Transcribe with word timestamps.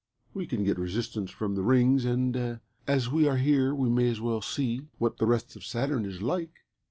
We 0.33 0.47
can 0.47 0.63
get 0.63 0.79
resistance 0.79 1.29
from 1.29 1.53
the 1.53 1.61
Rings, 1.61 2.05
and 2.05 2.59
as 2.87 3.11
we 3.11 3.27
are 3.27 3.37
here 3.37 3.75
we 3.75 3.87
may 3.87 4.09
as 4.09 4.19
well 4.19 4.41
see 4.41 4.87
what 4.97 5.17
the 5.19 5.27
rest 5.27 5.55
of 5.55 5.63
Saturn 5.63 6.05
is 6.07 6.23
like. 6.23 6.65